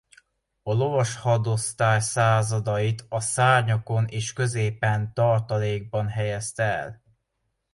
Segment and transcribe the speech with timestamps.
[0.63, 7.01] A lovashadosztály századait a szárnyakon és középen tartalékban helyezte el.